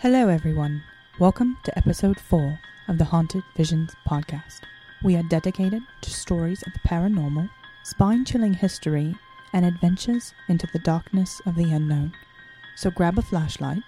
[0.00, 0.82] Hello, everyone.
[1.18, 4.60] Welcome to episode 4 of the Haunted Visions podcast.
[5.02, 7.48] We are dedicated to stories of the paranormal,
[7.82, 9.14] spine chilling history,
[9.54, 12.12] and adventures into the darkness of the unknown.
[12.74, 13.84] So grab a flashlight,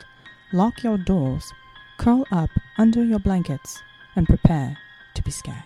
[0.50, 1.52] lock your doors,
[1.98, 3.82] curl up under your blankets,
[4.16, 4.78] and prepare
[5.12, 5.62] to be scared.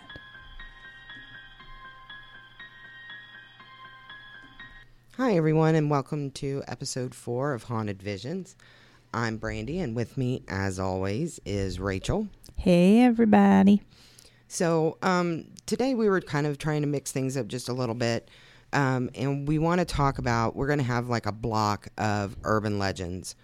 [5.18, 8.56] Hi, everyone, and welcome to episode four of Haunted Visions.
[9.14, 12.28] I'm Brandy, and with me, as always, is Rachel.
[12.56, 13.82] Hey, everybody.
[14.48, 17.94] So, um, today we were kind of trying to mix things up just a little
[17.94, 18.30] bit.
[18.72, 22.36] Um, and we want to talk about, we're going to have like a block of
[22.44, 23.34] urban legends.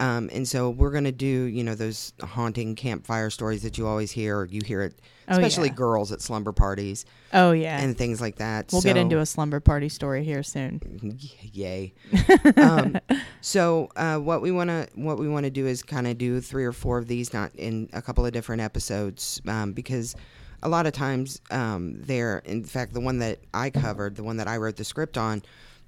[0.00, 3.86] Um, and so we're going to do, you know, those haunting campfire stories that you
[3.86, 4.44] always hear.
[4.44, 5.74] You hear it, Oh, especially yeah.
[5.74, 7.80] girls at slumber parties Oh, yeah.
[7.80, 8.70] and things like that.
[8.72, 10.80] we'll get into a slumber party story here soon.
[11.52, 11.94] yay
[12.56, 12.98] um,
[13.40, 16.40] so uh, what we want to what we want to do is kind of do
[16.40, 20.14] three or four of these not in a couple of different episodes um, because
[20.62, 24.36] a lot of times um, they're in fact the one that i covered the one
[24.38, 25.42] that i wrote the script on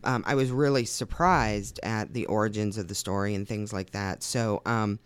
[0.04, 4.22] um, i was really surprised at the origins of the story and things like that
[4.22, 4.98] so um,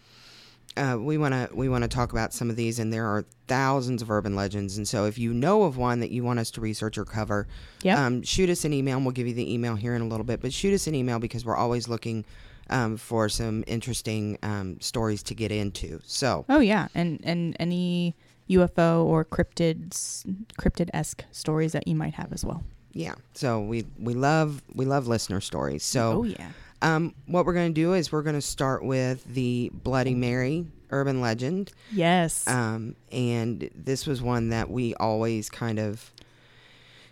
[0.76, 3.24] uh, we want to we want to talk about some of these, and there are
[3.48, 4.76] thousands of urban legends.
[4.76, 7.48] And so, if you know of one that you want us to research or cover,
[7.82, 7.98] Yep.
[7.98, 8.96] um, shoot us an email.
[8.96, 10.94] and We'll give you the email here in a little bit, but shoot us an
[10.94, 12.24] email because we're always looking
[12.70, 15.98] um, for some interesting um, stories to get into.
[16.04, 18.14] So, Oh yeah, and and any
[18.48, 20.24] UFO or cryptids,
[20.56, 22.62] cryptid esque stories that you might have as well.
[22.92, 25.84] Yeah, so we we love we love listener stories.
[25.84, 26.50] So, oh yeah,
[26.82, 30.66] um, what we're going to do is we're going to start with the Bloody Mary
[30.90, 31.72] urban legend.
[31.92, 36.10] yes, Um, and this was one that we always kind of,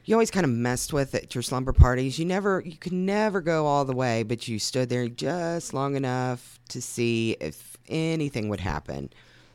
[0.05, 2.19] you always kind of messed with at your slumber parties.
[2.19, 5.95] You never, you could never go all the way, but you stood there just long
[5.95, 9.11] enough to see if anything would happen.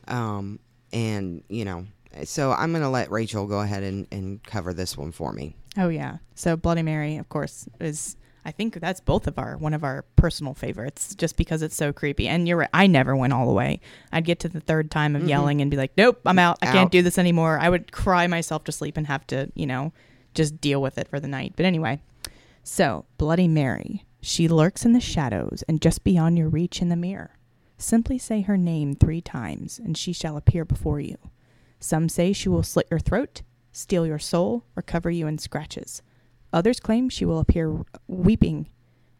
[0.08, 0.58] Um,
[0.92, 1.86] and you know,
[2.24, 5.56] so I'm gonna let Rachel go ahead and, and cover this one for me.
[5.76, 6.18] oh yeah.
[6.34, 8.16] So Bloody Mary, of course, is
[8.46, 11.92] I think that's both of our one of our personal favorites, just because it's so
[11.92, 12.28] creepy.
[12.28, 13.80] And you're right, I never went all the way.
[14.12, 15.30] I'd get to the third time of mm-hmm.
[15.30, 16.58] yelling and be like, "Nope, I'm out.
[16.62, 16.72] I Out.
[16.72, 19.92] can't do this anymore." I would cry myself to sleep and have to, you know,
[20.34, 21.54] just deal with it for the night.
[21.56, 22.00] But anyway,
[22.62, 26.96] So, Bloody Mary, she lurks in the shadows and just beyond your reach in the
[26.96, 27.36] mirror.
[27.78, 31.16] Simply say her name three times, and she shall appear before you.
[31.84, 36.00] Some say she will slit your throat, steal your soul, or cover you in scratches.
[36.50, 38.70] Others claim she will appear weeping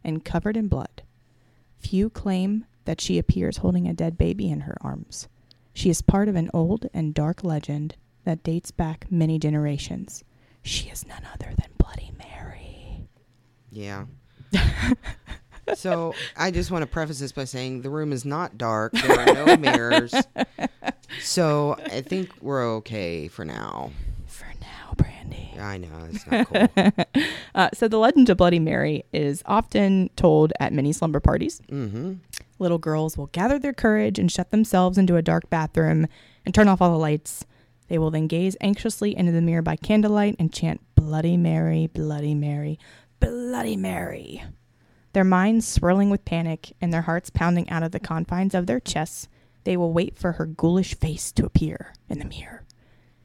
[0.03, 1.03] and covered in blood.
[1.77, 5.29] Few claim that she appears holding a dead baby in her arms.
[5.75, 10.25] She is part of an old and dark legend that dates back many generations.
[10.63, 13.07] She is none other than Bloody Mary.
[13.71, 14.07] Yeah.
[15.75, 18.93] so I just want to preface this by saying the room is not dark.
[18.93, 20.15] There are no mirrors.
[21.21, 23.91] So I think we're okay for now.
[24.27, 25.55] For now, Brandy.
[25.59, 27.05] I know it's not cool.
[27.55, 31.63] Uh, so, the legend of Bloody Mary is often told at many slumber parties.
[31.71, 32.15] mm-hmm.
[32.59, 36.09] Little girls will gather their courage and shut themselves into a dark bathroom
[36.45, 37.47] and turn off all the lights.
[37.87, 42.35] They will then gaze anxiously into the mirror by candlelight and chant, Bloody Mary, Bloody
[42.35, 42.77] Mary,
[43.21, 44.43] Bloody Mary.
[45.15, 48.81] Their minds swirling with panic and their hearts pounding out of the confines of their
[48.81, 49.29] chests,
[49.63, 52.65] they will wait for her ghoulish face to appear in the mirror.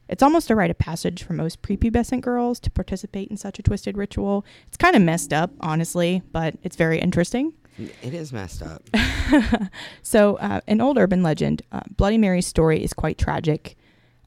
[0.08, 3.62] It's almost a rite of passage for most prepubescent girls to participate in such a
[3.62, 4.44] twisted ritual.
[4.68, 7.54] It's kind of messed up, honestly, but it's very interesting.
[7.76, 8.82] It is messed up.
[10.02, 13.76] So, uh, an old urban legend, uh, Bloody Mary's story is quite tragic.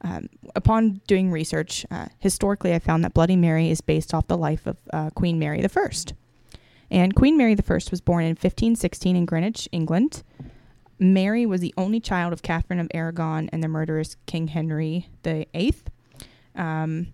[0.01, 4.37] Um, upon doing research, uh, historically, I found that Bloody Mary is based off the
[4.37, 6.13] life of uh, Queen Mary I.
[6.93, 10.21] And Queen Mary I was born in 1516 in Greenwich, England.
[10.99, 15.73] Mary was the only child of Catherine of Aragon and the murderous King Henry VIII.
[16.55, 17.13] Um,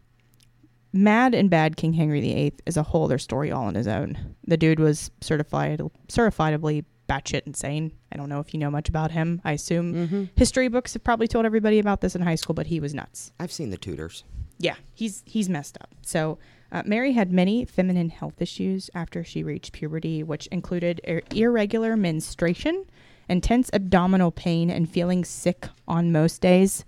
[0.92, 4.36] Mad and Bad King Henry VIII is a whole other story all on his own.
[4.46, 5.80] The dude was certified,
[6.10, 7.94] certifiably batshit insane.
[8.12, 9.42] I don't know if you know much about him.
[9.46, 10.24] I assume mm-hmm.
[10.36, 13.32] history books have probably told everybody about this in high school, but he was nuts.
[13.40, 14.26] I've seen the Tudors.
[14.58, 15.96] Yeah, he's he's messed up.
[16.02, 16.38] So
[16.72, 21.98] Uh, Mary had many feminine health issues after she reached puberty, which included ir- irregular
[21.98, 22.86] menstruation,
[23.28, 26.86] intense abdominal pain, and feeling sick on most days.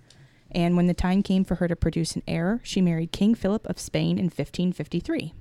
[0.52, 3.66] And when the time came for her to produce an heir, she married King Philip
[3.66, 5.32] of Spain in 1553.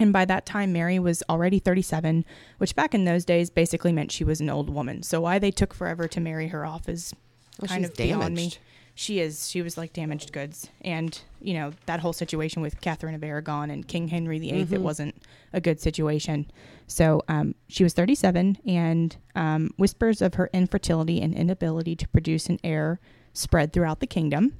[0.00, 2.24] And by that time, Mary was already 37,
[2.58, 5.02] which back in those days basically meant she was an old woman.
[5.02, 7.12] So why they took forever to marry her off is
[7.60, 8.52] Well, kind of beyond me.
[8.98, 9.48] She is.
[9.48, 13.70] She was like damaged goods, and you know that whole situation with Catherine of Aragon
[13.70, 14.66] and King Henry VIII.
[14.72, 15.22] It wasn't
[15.52, 16.50] a good situation.
[16.88, 22.48] So um, she was 37, and um, whispers of her infertility and inability to produce
[22.48, 22.98] an heir
[23.34, 24.58] spread throughout the kingdom.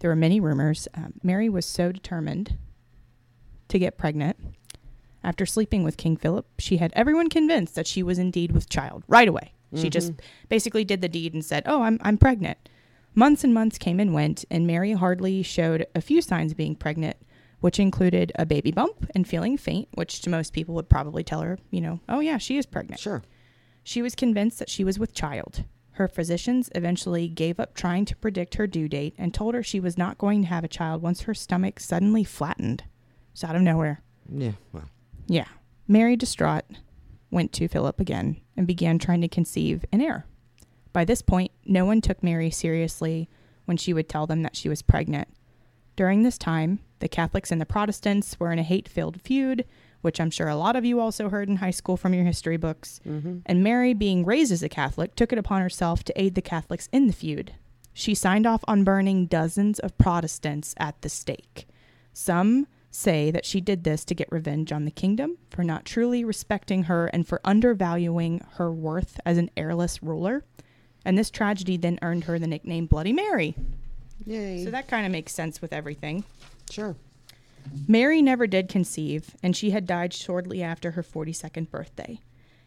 [0.00, 0.86] There were many rumors.
[0.92, 2.58] Um, Mary was so determined
[3.68, 4.36] to get pregnant.
[5.24, 9.02] After sleeping with King Philip, she had everyone convinced that she was indeed with child
[9.08, 9.54] right away.
[9.74, 10.12] She just
[10.50, 12.58] basically did the deed and said, "Oh, I'm I'm pregnant."
[13.18, 16.76] Months and months came and went, and Mary hardly showed a few signs of being
[16.76, 17.16] pregnant,
[17.58, 21.40] which included a baby bump and feeling faint, which to most people would probably tell
[21.40, 23.00] her, you know, oh yeah, she is pregnant.
[23.00, 23.24] Sure.
[23.82, 25.64] She was convinced that she was with child.
[25.94, 29.80] Her physicians eventually gave up trying to predict her due date and told her she
[29.80, 32.84] was not going to have a child once her stomach suddenly flattened.
[33.32, 34.00] Just out of nowhere.
[34.32, 34.52] Yeah.
[34.72, 34.88] Well.
[35.26, 35.48] Yeah.
[35.88, 36.66] Mary, distraught,
[37.32, 40.24] went to Philip again and began trying to conceive an heir.
[40.92, 43.28] By this point, no one took Mary seriously
[43.66, 45.28] when she would tell them that she was pregnant.
[45.96, 49.64] During this time, the Catholics and the Protestants were in a hate filled feud,
[50.00, 52.56] which I'm sure a lot of you also heard in high school from your history
[52.56, 53.00] books.
[53.06, 53.38] Mm-hmm.
[53.46, 56.88] And Mary, being raised as a Catholic, took it upon herself to aid the Catholics
[56.92, 57.54] in the feud.
[57.92, 61.66] She signed off on burning dozens of Protestants at the stake.
[62.12, 66.24] Some say that she did this to get revenge on the kingdom for not truly
[66.24, 70.44] respecting her and for undervaluing her worth as an heirless ruler.
[71.08, 73.54] And this tragedy then earned her the nickname Bloody Mary.
[74.26, 74.62] Yay.
[74.62, 76.22] So that kind of makes sense with everything.
[76.70, 76.96] sure.
[77.86, 82.20] Mary never did conceive, and she had died shortly after her 42nd birthday.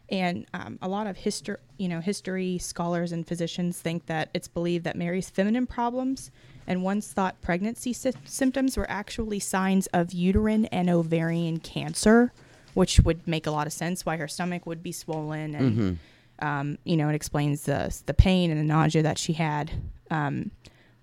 [0.09, 4.47] And um, a lot of history, you know, history scholars and physicians think that it's
[4.47, 6.31] believed that Mary's feminine problems
[6.67, 12.33] and once thought pregnancy sy- symptoms were actually signs of uterine and ovarian cancer,
[12.73, 15.99] which would make a lot of sense why her stomach would be swollen and
[16.41, 19.71] um, you know, it explains the the pain and the nausea that she had.
[20.09, 20.51] Um,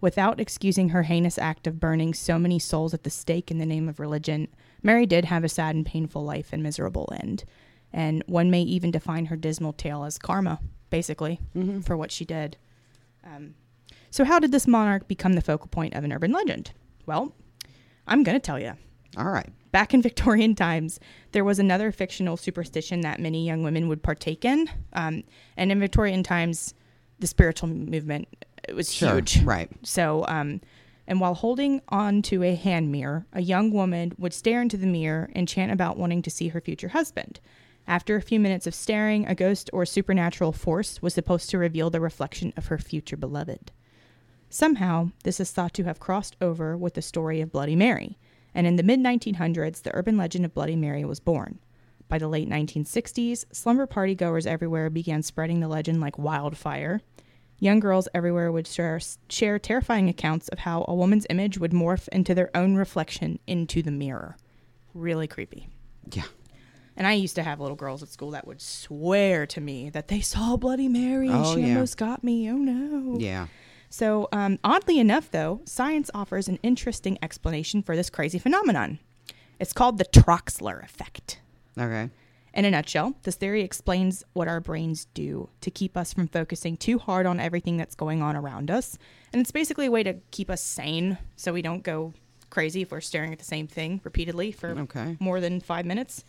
[0.01, 3.67] without excusing her heinous act of burning so many souls at the stake in the
[3.67, 4.49] name of religion,
[4.83, 7.45] Mary did have a sad and painful life and miserable end.
[7.93, 11.41] And one may even define her dismal tale as karma, basically,
[11.83, 12.57] for what she did.
[13.25, 13.55] Um,
[14.11, 16.73] so, how did this monarch become the focal point of an urban legend?
[17.07, 17.35] Well,
[18.07, 18.75] I'm going to tell you.
[19.17, 19.49] All right.
[19.73, 20.99] Back in Victorian times,
[21.33, 24.69] there was another fictional superstition that many young women would partake in.
[24.93, 25.25] Um,
[25.57, 26.75] and in Victorian times,
[27.19, 28.29] the spiritual movement
[28.69, 29.15] it was Sure.
[29.15, 29.43] huge.
[29.43, 29.71] Right.
[29.83, 30.61] So, um,
[31.07, 34.87] and while holding on to a hand mirror, a young woman would stare into the
[34.87, 37.41] mirror and chant about wanting to see her future husband.
[37.87, 41.89] After a few minutes of staring, a ghost or supernatural force was supposed to reveal
[41.89, 43.73] the reflection of her future beloved.
[44.51, 48.19] Somehow, this is thought to have crossed over with the story of Bloody Mary,
[48.55, 51.59] and in the mid 1900s, the urban legend of Bloody Mary was born.
[52.09, 57.01] By the late 1960s, slumber party goers everywhere began spreading the legend like wildfire.
[57.61, 62.09] Young girls everywhere would share, share terrifying accounts of how a woman's image would morph
[62.09, 64.37] into their own reflection into the mirror.
[64.95, 65.69] Really creepy.
[66.13, 66.23] Yeah.
[66.97, 70.09] And I used to have little girls at school that would swear to me that
[70.09, 71.69] they saw Bloody Mary and Oh, she yeah.
[71.75, 72.51] almost got me.
[72.51, 73.19] Oh no.
[73.19, 73.49] Yeah.
[73.91, 78.99] So, um, oddly enough, though, science offers an interesting explanation for this crazy phenomenon.
[79.59, 81.41] It's called the Troxler effect.
[81.79, 82.11] Okay.
[82.55, 86.77] In a nutshell, this theory explains what our brains do to keep us from focusing
[86.77, 88.99] too hard on everything that's going on around us.
[89.33, 92.15] And it's basically a way to keep us sane so we don't go
[92.51, 95.17] crazy if we're staring at the same thing repeatedly for Okay.
[95.21, 96.25] more than five minutes.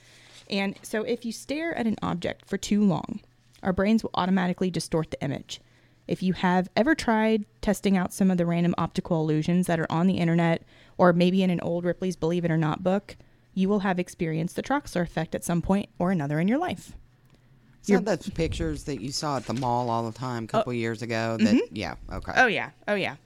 [0.50, 3.22] And so if you stare at an object for too long,
[3.64, 5.62] our brains will automatically distort the image.
[6.10, 9.92] If you have ever tried testing out some of the random optical illusions that are
[9.92, 10.64] on the internet
[10.98, 13.16] or maybe in an old Ripley's Believe It or Not book,
[13.54, 16.94] you will have experienced the Troxler effect at some point or another in your life.
[17.82, 20.74] It's not those pictures that you saw at the mall all the time a couple
[20.74, 21.38] years ago.
[21.40, 21.94] That yeah.
[22.12, 22.34] Okay.
[22.36, 23.18] Oh yeah, oh yeah.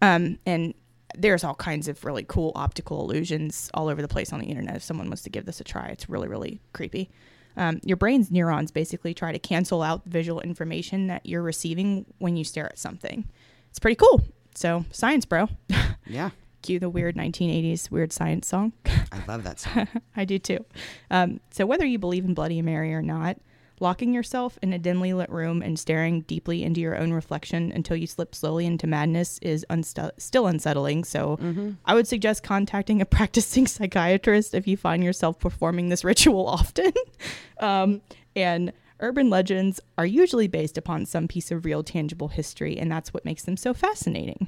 [0.00, 0.72] Um, and
[1.14, 4.76] there's all kinds of really cool optical illusions all over the place on the internet.
[4.76, 7.10] If someone wants to give this a try, it's really really creepy.
[7.56, 12.06] Um, your brain's neurons basically try to cancel out the visual information that you're receiving
[12.18, 13.24] when you stare at something.
[13.70, 14.22] It's pretty cool.
[14.54, 15.48] So science, bro.
[16.06, 16.30] Yeah.
[16.62, 18.72] Cue the weird 1980s weird science song.
[18.84, 19.86] I love that song.
[20.16, 20.64] I do too.
[21.10, 23.38] Um, so whether you believe in Bloody Mary or not,
[23.82, 27.96] Locking yourself in a dimly lit room and staring deeply into your own reflection until
[27.96, 31.02] you slip slowly into madness is unstu- still unsettling.
[31.02, 31.38] So,
[31.86, 36.92] I would suggest contacting a practicing psychiatrist if you find yourself performing this ritual often.
[37.58, 38.02] um,
[38.36, 43.14] and urban legends are usually based upon some piece of real, tangible history, and that's
[43.14, 44.46] what makes them so fascinating.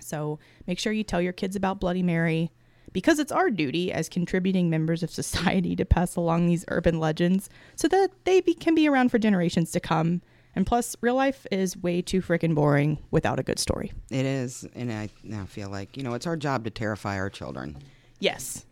[0.00, 2.50] So, make sure you tell your kids about Bloody Mary
[2.92, 7.48] because it's our duty as contributing members of society to pass along these urban legends
[7.76, 10.22] so that they be, can be around for generations to come.
[10.56, 13.92] And plus, real life is way too freaking boring without a good story.
[14.10, 17.30] It is, and I now feel like you know it's our job to terrify our
[17.30, 17.78] children.
[18.18, 18.66] Yes.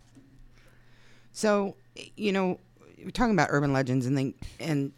[1.32, 1.76] So,
[2.16, 2.58] you know,
[3.02, 4.92] we're talking about urban legends and thing, and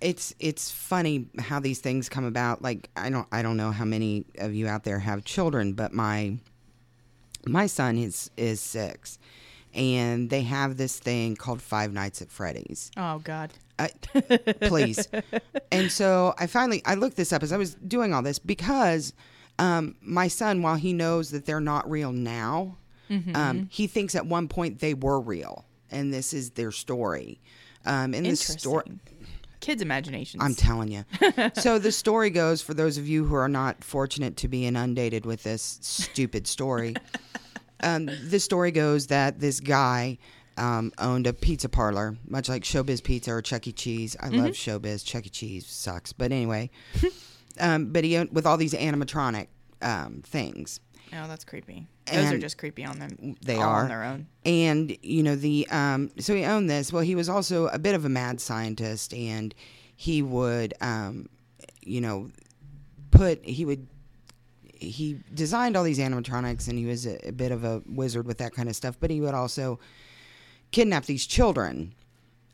[0.00, 2.60] it's it's funny how these things come about.
[2.60, 5.92] Like I don't I don't know how many of you out there have children, but
[5.92, 6.38] my
[7.46, 9.18] my son is is six,
[9.74, 12.90] and they have this thing called Five Nights at Freddy's.
[12.96, 13.52] Oh, God.
[13.78, 13.90] I,
[14.62, 15.06] please.
[15.70, 19.12] And so I finally I looked this up as I was doing all this because
[19.58, 22.78] um, my son, while he knows that they're not real now,
[23.34, 27.40] um, he thinks at one point they were real, and this is their story.
[27.86, 28.84] Um, and this story.
[29.60, 30.42] Kids' imaginations.
[30.42, 31.04] I'm telling you.
[31.54, 35.26] so the story goes for those of you who are not fortunate to be inundated
[35.26, 36.94] with this stupid story.
[37.82, 40.18] um, the story goes that this guy
[40.58, 43.72] um, owned a pizza parlor, much like Showbiz Pizza or Chuck E.
[43.72, 44.16] Cheese.
[44.20, 45.04] I love Showbiz.
[45.04, 45.28] Chuck E.
[45.28, 46.70] Cheese sucks, but anyway.
[47.60, 49.46] um, but he owned with all these animatronic
[49.82, 50.80] um, things.
[51.12, 51.86] Oh, that's creepy.
[52.12, 53.36] Those are just creepy on them.
[53.42, 54.26] They are on their own.
[54.44, 57.94] and you know the um so he owned this well he was also a bit
[57.94, 59.54] of a mad scientist and
[59.96, 61.28] he would um
[61.82, 62.30] you know
[63.10, 63.86] put he would
[64.74, 68.38] he designed all these animatronics and he was a, a bit of a wizard with
[68.38, 69.78] that kind of stuff but he would also
[70.70, 71.94] kidnap these children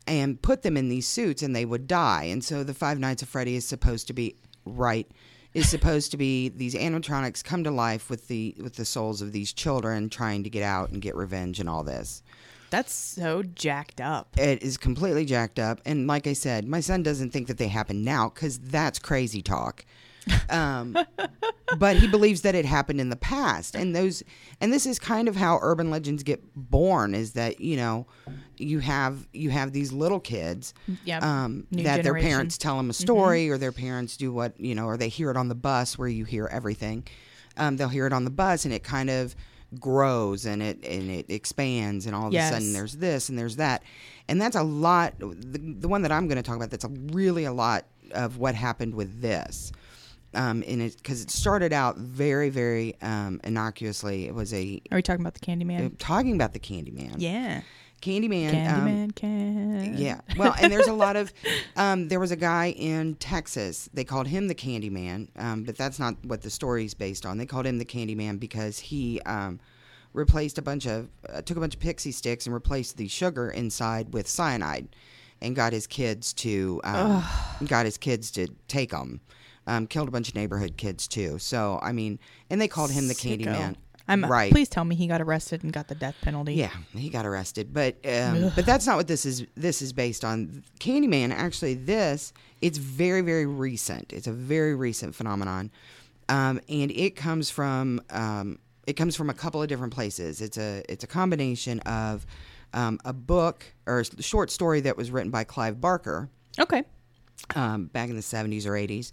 [0.07, 3.21] and put them in these suits and they would die and so the five nights
[3.21, 4.35] of freddy is supposed to be
[4.65, 5.07] right
[5.55, 9.31] is supposed to be these animatronics come to life with the with the souls of
[9.31, 12.21] these children trying to get out and get revenge and all this.
[12.69, 14.37] That's so jacked up.
[14.37, 15.79] it is completely jacked up.
[15.85, 19.41] And like i said my son doesn't think that they happen now because that's crazy
[19.41, 19.85] talk
[20.49, 20.97] um,
[21.77, 23.75] but he believes that it happened in the past.
[23.75, 24.23] And those
[24.61, 28.07] and this is kind of how urban legends get born is that you know
[28.57, 30.73] you have you have these little kids
[31.05, 31.23] Yep.
[31.23, 34.85] um, that their parents tell them a story or their parents do what you know
[34.85, 37.05] or they hear it on the bus where you hear everything.
[37.57, 39.35] Um, they'll hear it on the bus and it kind of
[39.79, 43.57] grows and it and it expands and all of a sudden there's this and there's
[43.57, 43.83] that.
[44.27, 46.89] And that's a lot the, the one that i'm going to talk about that's a
[47.11, 49.71] really a lot of what happened with this
[50.35, 54.97] um, and it because it started out very very um, innocuously it was a Are
[54.97, 55.95] we talking about the Candyman?
[55.97, 57.61] talking about the candyman yeah.
[58.01, 59.97] candyman um, Candyman can.
[59.97, 60.19] yeah.
[60.37, 61.33] Well, and there's a lot of.
[61.75, 63.89] Um, there was a guy in Texas.
[63.93, 67.37] They called him the Candyman, um, but that's not what the story's based on.
[67.37, 69.59] They called him the Candyman because he um,
[70.13, 73.49] replaced a bunch of uh, took a bunch of Pixy Stix and replaced the sugar
[73.49, 74.87] inside with cyanide,
[75.41, 77.23] and got his kids to um,
[77.65, 79.21] got his kids to take them.
[79.67, 81.39] Um, killed a bunch of neighborhood kids too.
[81.39, 82.19] So I mean,
[82.49, 83.45] and they called him the Sicko.
[83.45, 83.75] Candyman.
[84.07, 84.51] I'm right.
[84.51, 86.53] Please tell me he got arrested and got the death penalty.
[86.53, 89.47] Yeah, he got arrested, but um, but that's not what this is.
[89.55, 91.31] This is based on Candyman.
[91.31, 92.31] Actually, this
[92.61, 94.13] it's very very recent.
[94.13, 95.71] It's a very recent phenomenon,
[96.29, 100.39] um, and it comes from um, it comes from a couple of different places.
[100.39, 102.27] It's a it's a combination of
[102.75, 106.29] um, a book or a short story that was written by Clive Barker
[106.59, 106.83] Okay.
[107.55, 109.11] um, back in the 70s or 80s,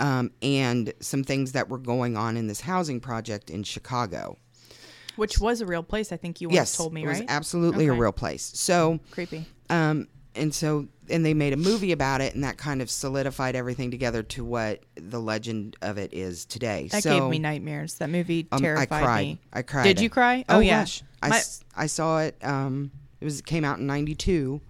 [0.00, 4.36] um, and some things that were going on in this housing project in Chicago.
[5.16, 6.10] Which was a real place.
[6.12, 7.26] I think you once yes, told me, it was right?
[7.28, 8.50] absolutely a real place.
[8.54, 9.44] So, Creepy.
[9.68, 13.54] um, and so, and they made a movie about it, and that kind of solidified
[13.56, 16.88] everything together to what the legend of it is today.
[16.92, 17.94] That so, gave me nightmares.
[17.94, 19.26] That movie um, terrified I cried.
[19.26, 19.38] me.
[19.52, 19.82] I cried.
[19.84, 20.44] Did you cry?
[20.48, 20.80] Oh, Oh, yeah.
[20.80, 21.02] gosh.
[21.22, 21.42] I, My-
[21.76, 22.36] I saw it.
[22.42, 22.90] Um,
[23.20, 24.62] it was it came out in '92,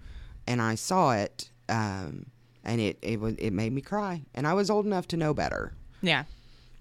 [0.49, 1.51] and I saw it.
[1.69, 2.27] Um,
[2.65, 5.35] and it it was it made me cry, and I was old enough to know
[5.35, 5.73] better.
[6.03, 6.25] Yeah.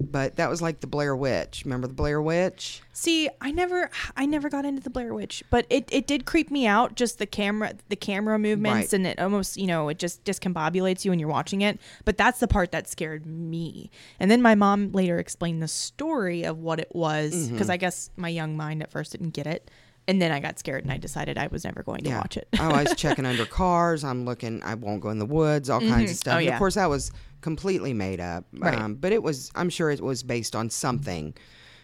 [0.01, 1.63] But that was like the Blair Witch.
[1.65, 2.81] Remember the Blair Witch?
[2.93, 6.49] See, I never, I never got into the Blair Witch, but it, it did creep
[6.49, 6.95] me out.
[6.95, 8.93] Just the camera, the camera movements, Right.
[8.93, 11.81] and it almost, you know, it just discombobulates you when you're watching it.
[12.05, 13.91] But that's the part that scared me.
[14.21, 17.51] And then my mom later explained the story of what it was, Mm-hmm.
[17.55, 19.69] because I guess my young mind at first didn't get it,
[20.09, 22.47] and then I got scared and I decided I was never going to watch it.
[22.59, 24.03] oh, I was checking under cars.
[24.03, 24.61] I'm looking.
[24.63, 25.69] I won't go in the woods.
[25.69, 26.33] All kinds of stuff.
[26.33, 26.53] Oh, And yeah.
[26.53, 27.11] Of course, that was
[27.41, 28.45] completely made up.
[28.51, 28.77] Right.
[28.77, 29.51] Um, but it was.
[29.55, 31.35] I'm sure it was based on something.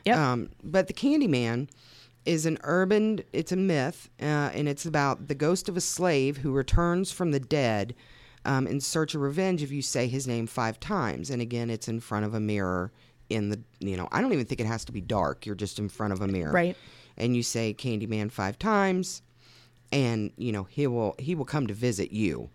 [0.06, 0.18] Yep.
[0.18, 1.68] Um, but the Candyman,
[2.26, 3.22] is an urban.
[3.34, 7.32] It's a myth, uh, and it's about the ghost of a slave who returns from
[7.32, 7.94] the dead
[8.46, 11.30] um, in search of revenge if you say his name five times.
[11.30, 12.92] And again, it's in front of a mirror.
[13.30, 15.46] In the you know, I don't even think it has to be dark.
[15.46, 16.78] You're just in front of a mirror, Right.
[17.18, 19.22] And you say Candyman five times,
[19.92, 22.50] and you know he will he will come to visit you.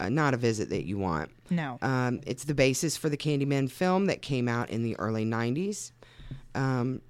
[0.00, 1.30] Uh, not a visit that you want.
[1.50, 1.78] No.
[1.82, 5.92] Um, it's the basis for the Candyman film that came out in the early 90s.
[6.54, 7.02] Um,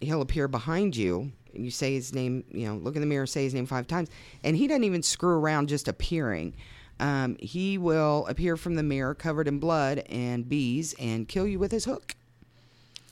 [0.00, 3.26] he'll appear behind you, and you say his name, you know, look in the mirror,
[3.26, 4.08] say his name five times,
[4.42, 6.54] and he doesn't even screw around just appearing.
[7.00, 11.58] Um, he will appear from the mirror covered in blood and bees and kill you
[11.60, 12.16] with his hook.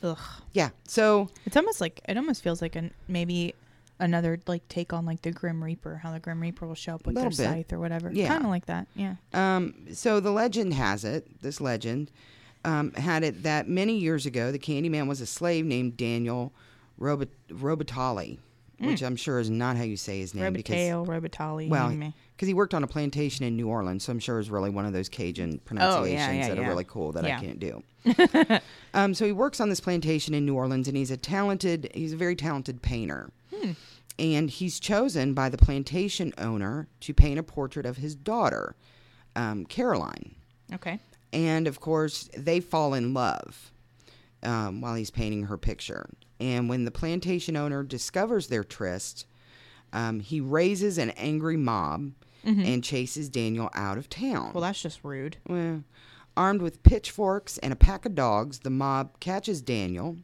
[0.03, 0.19] Ugh.
[0.53, 3.55] Yeah, so It's almost like it almost feels like an maybe
[3.99, 7.07] another like take on like the Grim Reaper, how the Grim Reaper will show up
[7.07, 7.37] with their bit.
[7.37, 8.11] scythe or whatever.
[8.13, 8.29] Yeah.
[8.29, 8.87] Kind of like that.
[8.95, 9.15] Yeah.
[9.33, 12.11] Um, so the legend has it, this legend
[12.65, 16.53] um, had it that many years ago, the Candyman was a slave named Daniel
[17.01, 18.39] Robit- Robitali,
[18.79, 20.53] which I'm sure is not how you say his name.
[20.53, 21.69] because Robitaille, Robitali.
[21.69, 24.49] Well, mm, because he worked on a plantation in New Orleans, so I'm sure it's
[24.51, 26.65] really one of those Cajun Oh, yeah, pronunciations yeah, that yeah.
[26.65, 27.25] are really cool that.
[27.25, 27.83] I can't do.
[28.95, 32.13] um, so he works on this plantation in New Orleans, and he's a talented, he's
[32.13, 33.31] a very talented painter.
[33.55, 33.73] Hmm.
[34.19, 38.75] And he's chosen by the plantation owner to paint a portrait of his daughter,
[39.35, 40.35] um, Caroline.
[40.75, 40.99] okay.
[41.33, 43.71] And of course, they fall in love
[44.43, 46.09] um, while he's painting her picture.
[46.39, 49.27] And when the plantation owner discovers their tryst,
[49.93, 52.13] um, he raises an angry mob
[52.65, 54.47] and chases Daniel out of town.
[54.47, 54.53] Mm-hmm.
[54.53, 55.37] Well, that's just rude.
[55.49, 55.83] Well,
[56.37, 60.17] armed with pitchforks and a pack of dogs, the mob catches Daniel.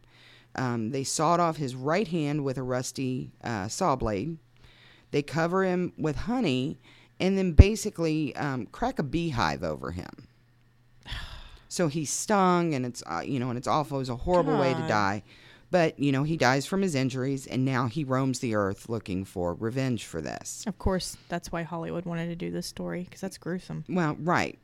[0.55, 4.39] Um, they sawed off his right hand with a rusty uh, saw blade.
[5.11, 6.79] They cover him with honey
[7.19, 10.29] and then basically um, crack a beehive over him.
[11.69, 13.97] So he's stung, and it's uh, you know, and it's awful.
[13.97, 15.23] It was a horrible way to die,
[15.73, 19.25] but you know, he dies from his injuries, and now he roams the earth looking
[19.25, 20.63] for revenge for this.
[20.67, 23.85] Of course, that's why Hollywood wanted to do this story because that's gruesome.
[23.89, 24.59] Well, right.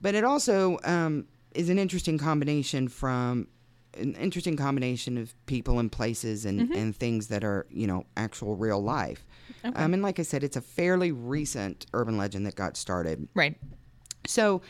[0.00, 3.48] But it also um, is an interesting combination from
[3.94, 8.54] an interesting combination of people and places and, and things that are, you know, actual
[8.54, 9.26] real life.
[9.64, 9.78] Okay.
[9.78, 13.28] Um, and like I said, it's a fairly recent urban legend that got started.
[13.34, 13.56] Right.
[14.26, 14.62] So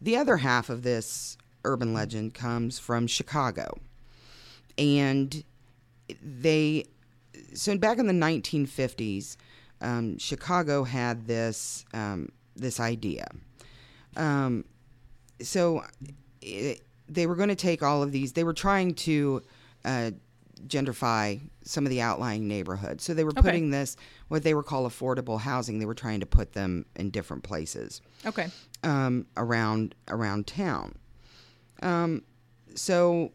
[0.00, 3.78] the other half of this urban legend comes from Chicago.
[4.78, 5.42] And
[6.22, 6.84] they,
[7.54, 9.36] so back in the 1950s,
[9.80, 13.26] um, Chicago had this, um, this idea.
[14.16, 14.64] Um,
[15.40, 15.82] so
[16.40, 19.42] it, they were going to take all of these, they were trying to
[19.84, 20.10] uh,
[20.66, 23.04] gentrify some of the outlying neighborhoods.
[23.04, 23.42] So they were Okay.
[23.42, 23.96] putting this,
[24.28, 28.00] what they were called affordable housing, they were trying to put them in different places
[28.24, 28.48] Okay.
[28.82, 30.94] um, around around town.
[31.82, 32.22] Um,
[32.74, 33.32] so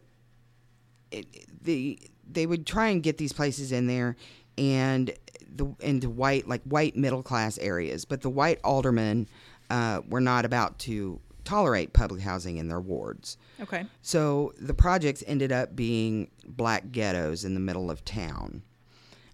[1.11, 1.27] it,
[1.63, 1.99] the
[2.31, 4.15] they would try and get these places in there
[4.57, 5.11] and
[5.55, 9.27] the into white like white middle class areas, but the white aldermen
[9.69, 13.37] uh, were not about to tolerate public housing in their wards.
[13.59, 13.85] Okay.
[14.01, 18.61] So the projects ended up being black ghettos in the middle of town.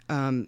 [0.07, 0.47] Um,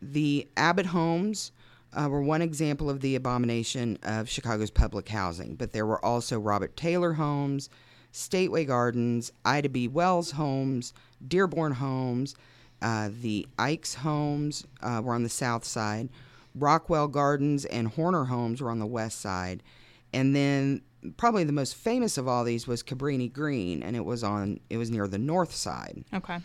[0.00, 1.52] the Abbott homes
[1.92, 6.38] uh, were one example of the abomination of Chicago's public housing, but there were also
[6.38, 7.68] Robert Taylor homes,
[8.14, 9.88] Stateway Gardens, Ida B.
[9.88, 10.94] Wells homes,
[11.26, 12.36] Dearborn homes,
[12.80, 16.08] uh, the Ickes homes uh, were on the south side,
[16.54, 19.64] Rockwell Gardens and Horner homes were on the west side,
[20.12, 20.82] and then
[21.16, 24.76] probably the most famous of all these was Cabrini Green, and it was on it
[24.76, 26.04] was near the north side.
[26.14, 26.38] Okay.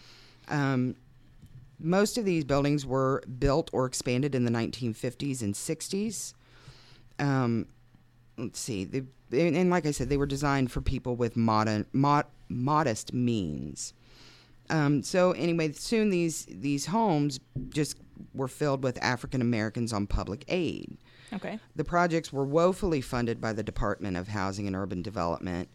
[0.48, 0.96] Um,
[1.80, 6.34] most of these buildings were built or expanded in the 1950s and 60s.
[7.20, 7.68] Um,
[8.40, 11.86] let's see, they, and and like I said, they were designed for people with modern,
[11.94, 13.94] mod, modest means.
[14.70, 17.98] Um, so anyway, soon these these homes just
[18.34, 20.98] were filled with African Americans on public aid.
[21.34, 21.60] Okay.
[21.76, 25.70] The projects were woefully funded by the Department of Housing and Urban Development,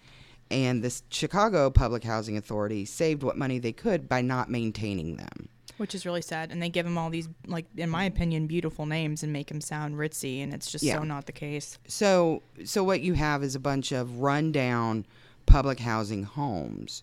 [0.50, 5.48] and the Chicago Public Housing Authority saved what money they could by not maintaining them.
[5.76, 8.86] Which is really sad, and they give them all these, like, in my opinion, beautiful
[8.86, 10.96] names and make them sound ritzy, and it's just Yeah.
[10.98, 11.78] so not the case.
[11.88, 15.04] So, so what you have is a bunch of rundown
[15.46, 17.02] public housing homes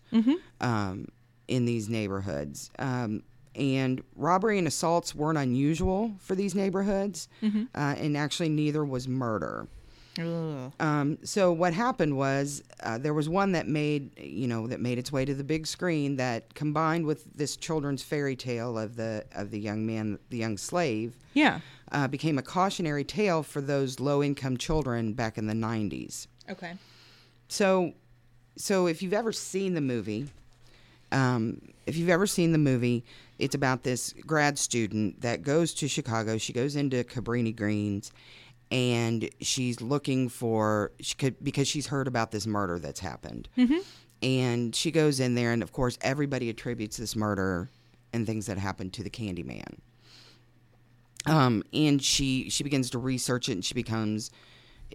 [0.61, 1.07] um,
[1.47, 2.71] in these neighborhoods.
[2.79, 3.23] Um,
[3.55, 9.67] and robbery and assaults weren't unusual for these neighborhoods, uh, and actually neither was murder.
[10.19, 14.97] Um, so what happened was uh, there was one that made you know that made
[14.97, 19.23] its way to the big screen that combined with this children's fairy tale of the
[19.33, 21.61] of the young man the young slave Yeah.
[21.93, 26.27] uh, became a cautionary tale for those low income children back in the 90s.
[26.49, 26.73] Okay.
[27.47, 27.93] So
[28.57, 30.27] so if you've ever seen the movie
[31.13, 33.03] um, if you've ever seen the movie
[33.39, 36.37] it's about this grad student that goes to Chicago.
[36.37, 38.11] She goes into Cabrini Greens,
[38.71, 43.49] and she's looking for she could because she's heard about this murder that's happened.
[44.23, 47.69] And she goes in there, and of course, everybody attributes this murder
[48.13, 49.79] and things that happened to the Candyman.
[51.25, 54.31] Um, and she she begins to research it, and she becomes,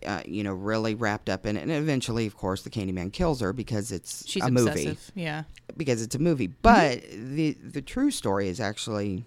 [0.06, 1.62] uh, you know, really wrapped up in it.
[1.62, 4.84] And eventually, of course, the Candyman kills her because it's She's a obsessive.
[4.86, 5.44] movie Yeah.
[5.76, 6.48] because it's a movie.
[6.48, 9.24] But the the true story is actually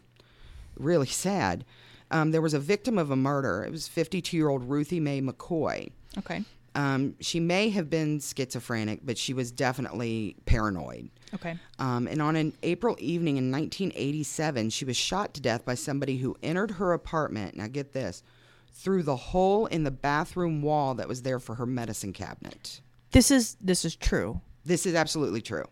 [0.77, 1.63] really sad.
[2.11, 3.63] Um, there was a victim of a murder.
[3.63, 5.91] It was 52 year old Ruthie Mae McCoy.
[6.17, 6.43] Okay.
[6.75, 11.09] Um, she may have been schizophrenic, but she was definitely paranoid.
[11.33, 11.57] Okay.
[11.79, 16.17] Um, and on an April evening in 1987, she was shot to death by somebody
[16.17, 17.55] who entered her apartment.
[17.55, 18.23] Now, get this
[18.71, 22.81] through the hole in the bathroom wall that was there for her medicine cabinet.
[23.11, 24.39] This is this is true.
[24.63, 25.65] This is absolutely true.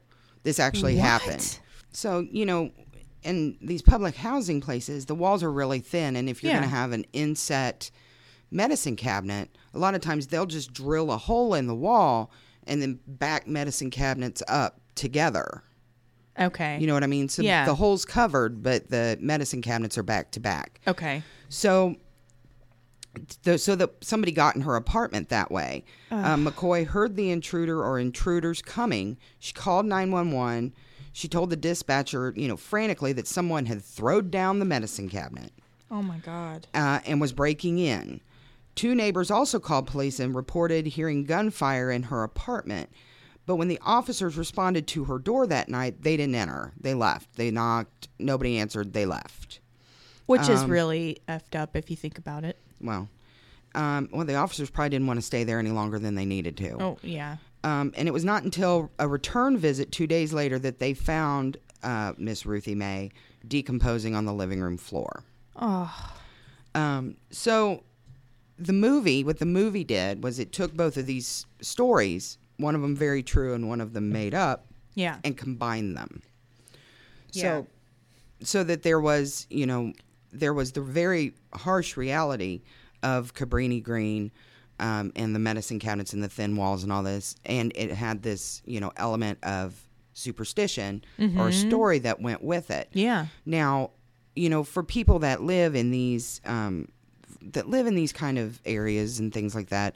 [0.44, 1.06] This actually What?
[1.06, 1.60] happened.
[1.92, 2.72] So, you know,
[3.24, 6.16] in these public housing places, the walls are really thin.
[6.16, 6.60] And if you're Yeah.
[6.60, 7.90] going to have an inset
[8.52, 12.32] medicine cabinet, a lot of times they'll just drill a hole in the wall
[12.66, 15.64] and then back medicine cabinets up together.
[16.40, 16.78] Okay.
[16.80, 17.28] You know what I mean?
[17.30, 17.66] So Yeah.
[17.66, 20.80] the hole's covered, but the medicine cabinets are back to back.
[20.88, 21.24] Okay.
[21.50, 21.96] So,
[23.44, 25.84] the, so that somebody got in her apartment that way.
[26.12, 29.18] Um, McCoy heard the intruder or intruders coming.
[29.40, 30.74] She called nine one one.
[31.18, 35.52] She told the dispatcher, you know, frantically that someone had thrown down the medicine cabinet
[35.90, 36.68] Oh my god.
[36.76, 38.22] uh, and was breaking in.
[38.76, 42.92] Two neighbors also called police and reported hearing gunfire in her apartment.
[43.48, 46.74] But when the officers responded to her door that night, they didn't enter.
[46.80, 47.36] They left.
[47.36, 48.10] They knocked.
[48.20, 48.94] Nobody answered.
[48.94, 49.60] They left.
[50.28, 52.60] Which is Um, really effed up if you think about it.
[52.80, 53.10] Well,
[53.74, 56.58] um, well, the officers probably didn't want to stay there any longer than they needed
[56.58, 56.80] to.
[56.80, 57.38] Oh yeah.
[57.68, 61.58] Um, and it was not until a return visit two days later that they found
[61.84, 63.12] uh, Miss Ruthie Mae
[63.48, 65.24] decomposing on the living room floor.
[65.58, 66.14] Oh.
[66.76, 67.84] Um, so
[68.58, 72.82] the movie, what the movie did was it took both of these stories, one of
[72.82, 75.18] them very true and one of them made up, Yeah.
[75.26, 76.22] and combined them.
[77.34, 77.42] Yeah.
[77.42, 77.68] So,
[78.44, 79.92] so that there was, you know,
[80.32, 82.62] there was the very harsh reality
[83.04, 84.32] of Cabrini Green
[84.80, 88.24] um, and the medicine cabinets and the thin walls and all this, and it had
[88.24, 91.04] this, you know, element of superstition
[91.38, 92.90] or a story that went with it.
[92.94, 93.28] Yeah.
[93.46, 93.92] Now,
[94.36, 96.90] you know, for people that live in these um,
[97.54, 99.96] that live in these kind of areas and things like that,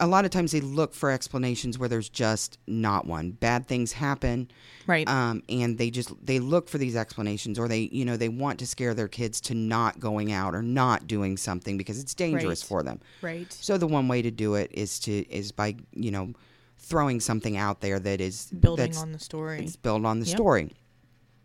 [0.00, 3.30] a lot of times they look for explanations where there's just not one.
[3.32, 4.50] Bad things happen,
[4.86, 5.08] Right.
[5.08, 8.58] um, and they just they look for these explanations, or they you know they want
[8.60, 12.62] to scare their kids to not going out or not doing something because it's dangerous
[12.62, 12.68] Right.
[12.68, 13.00] for them.
[13.20, 13.52] right.
[13.52, 16.32] So the one way to do it is to is by you know
[16.78, 19.60] throwing something out there that is Building on the story.
[19.60, 20.36] it's built on the Yep.
[20.36, 20.72] story.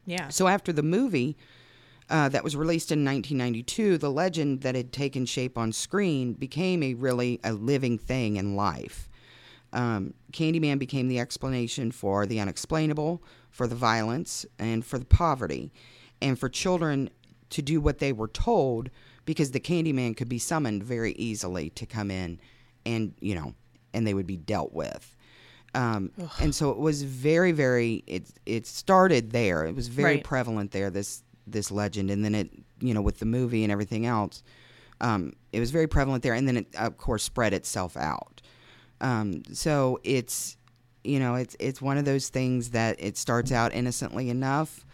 [0.06, 0.30] Yeah.
[0.30, 1.38] So after the movie
[2.10, 6.82] uh, that was released in 1992, the legend that had taken shape on screen became
[6.84, 9.10] a really a living thing in life.
[9.74, 15.74] Um, Candyman became the explanation for the unexplainable, for the violence, and for the poverty,
[16.22, 17.10] and for children
[17.50, 18.90] to do what they were told
[19.26, 22.40] because the Candyman could be summoned very easily to come in
[22.86, 23.54] and, you know,
[23.94, 25.16] and they would be dealt with.
[25.74, 28.04] Um, and so it was very, very.
[28.08, 29.66] It it started there.
[29.66, 30.24] It was very Right.
[30.24, 30.90] prevalent there.
[30.90, 34.44] This this legend, and then it, you know, with the movie and everything else,
[35.02, 38.42] um, it was very prevalent there, and then it of course spread itself out.
[39.02, 40.58] Um, so it's,
[41.04, 44.86] you know, it's it's one of those things that it starts out innocently enough,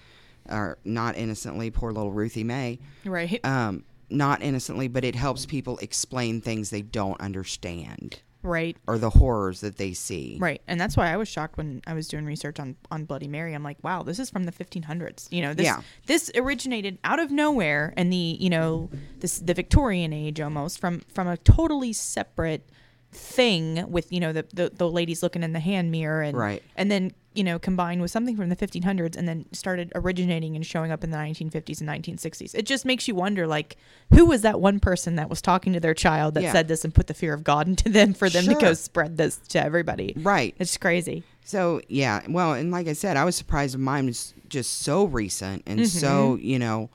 [0.50, 1.72] or not innocently.
[1.72, 3.44] Poor little Ruthie Mae, right.
[3.46, 8.78] um, not innocently, but it helps people explain things they don't understand right.
[8.88, 10.38] or the horrors that they see.
[10.40, 10.62] Right.
[10.68, 13.54] And that's why I was shocked when I was doing research on, on Bloody Mary.
[13.54, 15.28] I'm like, wow, this is from the 1500s.
[15.32, 15.82] You know, this Yeah.
[16.06, 21.02] this originated out of nowhere in the, you know, this the Victorian age almost from
[21.14, 22.70] from a totally separate
[23.12, 26.64] thing with, you know, the the, the ladies looking in the hand mirror and Right.
[26.76, 30.66] and then, you know, combined with something from the 1500s and then started originating and
[30.66, 32.54] showing up in the 1950s and 1960s.
[32.56, 33.78] It just makes you wonder like
[34.14, 36.52] who was that one person that was talking to their child that Yeah.
[36.52, 39.18] said this and put the fear of God into them for them to go spread
[39.18, 40.14] this to everybody.
[40.18, 40.56] Right.
[40.60, 41.24] It's crazy.
[41.46, 45.64] So yeah, well, and like I said, I was surprised mine was just so recent
[45.66, 46.46] and so Mm-hmm.
[46.46, 46.90] you know,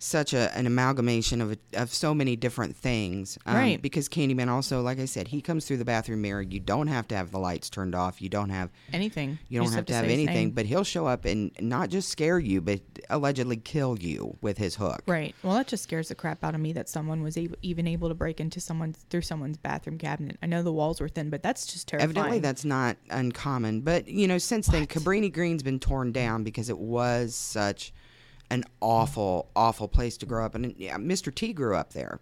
[0.00, 3.36] such a an amalgamation of of so many different things.
[3.46, 3.82] Um, Right.
[3.82, 6.40] Because Candyman also, like I said, he comes through the bathroom mirror.
[6.42, 8.22] You don't have to have the lights turned off.
[8.22, 9.38] You don't have Anything.
[9.48, 10.52] you don't just have to have anything.
[10.52, 12.80] But he'll show up and not just scare you, but
[13.10, 15.02] allegedly kill you with his hook.
[15.06, 15.34] Right.
[15.42, 18.08] Well, that just scares the crap out of me that someone was able, even able
[18.08, 20.38] to break into someone's through someone's bathroom cabinet.
[20.42, 22.10] I know the walls were thin, but that's just terrifying.
[22.10, 23.80] Evidently, that's not uncommon.
[23.80, 27.92] But you know, since then, Cabrini Green's been torn down because it was such
[28.50, 30.54] an awful, awful place to grow up.
[30.54, 31.34] And yeah, Mr.
[31.34, 32.20] T grew up there,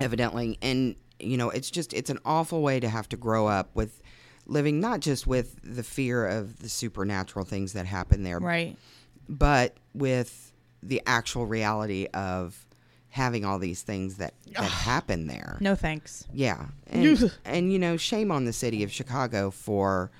[0.00, 0.58] evidently.
[0.62, 4.00] And, you know, it's just, it's an awful way to have to grow up with
[4.46, 8.76] living not just with the fear of the supernatural things that happen there, Right.
[9.28, 12.64] but with the actual reality of
[13.08, 15.56] having all these things that, that happen there.
[15.60, 16.26] No thanks.
[16.32, 16.66] Yeah.
[16.86, 20.10] And, and, you know, shame on the city of Chicago for,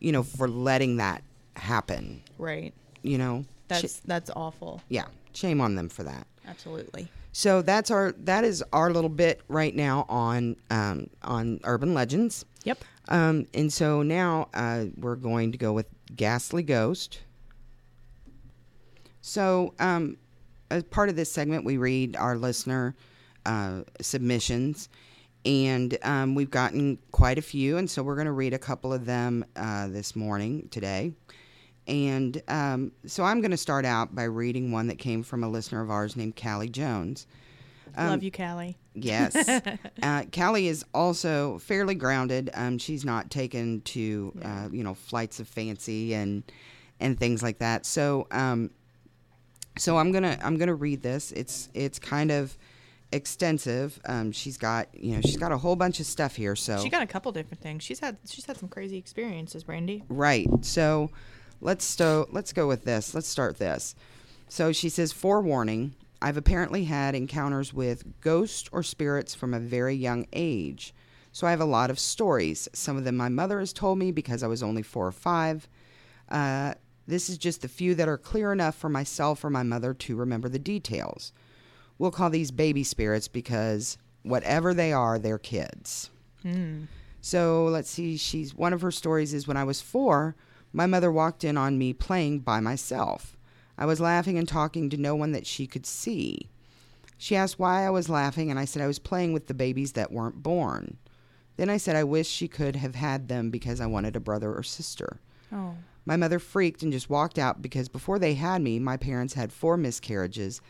[0.00, 1.22] you know, for letting that
[1.54, 2.74] happen, Right.
[3.02, 3.44] you know?
[3.78, 4.82] Sh- That's that's awful.
[4.88, 5.06] yeah.
[5.32, 6.26] Shame on them for that.
[6.48, 7.08] Absolutely.
[7.32, 12.44] So that's our that is our little bit right now on um, on urban legends.
[12.64, 12.84] Yep.
[13.08, 17.20] Um, and so now uh, we're going to go with Ghastly Ghost.
[19.22, 20.16] So, um,
[20.70, 22.94] as part of this segment, we read our listener
[23.44, 24.88] uh, submissions,
[25.44, 28.92] and um, we've gotten quite a few, and so we're going to read a couple
[28.92, 31.12] of them uh, this morning, today.
[31.90, 35.48] And um, so I'm going to start out by reading one that came from a
[35.48, 37.26] listener of ours named Callie Jones.
[37.98, 38.76] Love you, Callie.
[38.94, 39.34] Yes.
[40.02, 42.48] uh, Callie is also fairly grounded.
[42.54, 46.44] Um, she's not taken to, uh, you know, flights of fancy and
[47.00, 47.84] and things like that.
[47.84, 48.70] So, um,
[49.76, 51.32] so I'm gonna I'm gonna read this.
[51.32, 52.56] It's it's kind of
[53.10, 53.98] extensive.
[54.04, 56.54] Um, she's got you know she's got a whole bunch of stuff here.
[56.54, 57.82] So She got a couple different things.
[57.82, 60.04] She's had she's had some crazy experiences, Brandy.
[60.08, 60.46] Right.
[60.60, 61.10] So
[61.60, 63.14] let's sto- let's go with this.
[63.14, 63.94] Let's start this.
[64.48, 69.94] So she says, forewarning, I've apparently had encounters with ghosts or spirits from a very
[69.94, 70.92] young age.
[71.32, 72.68] So I have a lot of stories.
[72.72, 75.68] Some of them my mother has told me because I was only four or five.
[76.28, 76.74] Uh,
[77.06, 80.16] this is just the few that are clear enough for myself or my mother to
[80.16, 81.32] remember the details.
[81.98, 86.10] We'll call these baby spirits because whatever they are, they're kids.
[87.20, 88.16] So let's see.
[88.16, 90.34] She's one of her stories is when I was four,
[90.72, 93.36] my mother walked in on me playing by myself.
[93.76, 96.50] I was laughing and talking to no one that she could see.
[97.16, 99.92] She asked why I was laughing, and I said I was playing with the babies
[99.92, 100.96] that weren't born.
[101.56, 104.54] Then I said I wish she could have had them because I wanted a brother
[104.54, 105.20] or sister.
[105.52, 105.74] Oh.
[106.06, 109.52] My mother freaked and just walked out because before they had me, my parents had
[109.52, 110.60] four miscarriages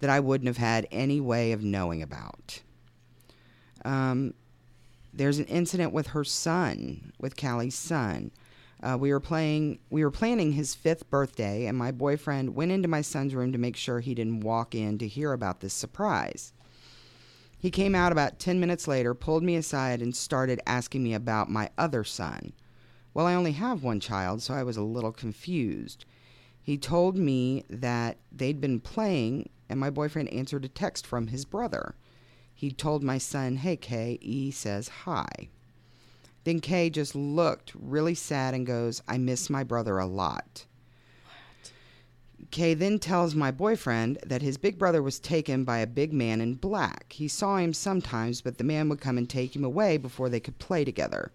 [0.00, 2.62] that I wouldn't have had any way of knowing about.
[3.84, 4.34] Um,
[5.12, 8.30] there's an incident with her son, with Callie's son.
[8.82, 12.88] Uh, we were playing, we were planning his fifth birthday, and my boyfriend went into
[12.88, 16.52] my son's room to make sure he didn't walk in to hear about this surprise.
[17.56, 21.48] He came out about 10 minutes later, pulled me aside, and started asking me about
[21.48, 22.54] my other son.
[23.14, 26.04] Well, I only have one child, so I was a little confused.
[26.60, 31.44] He told me that they'd been playing, and my boyfriend answered a text from his
[31.44, 31.94] brother.
[32.52, 35.50] He told my son, Hey, Kay, E says hi.
[36.44, 40.66] Then Kay just looked really sad and goes, I miss my brother a lot.
[41.24, 41.72] What?
[42.50, 46.40] Kay then tells my boyfriend that his big brother was taken by a big man
[46.40, 47.12] in black.
[47.12, 50.40] He saw him sometimes, but the man would come and take him away before they
[50.40, 51.32] could play together.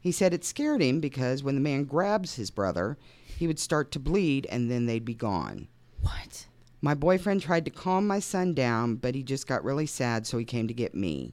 [0.00, 3.90] He said it scared him because when the man grabs his brother, he would start
[3.92, 5.66] to bleed and then they'd be gone.
[6.00, 6.46] What?
[6.80, 10.36] My boyfriend tried to calm my son down, but he just got really sad, so
[10.36, 11.32] he came to get me.